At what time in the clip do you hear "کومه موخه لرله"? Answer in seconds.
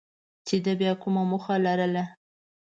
1.03-2.03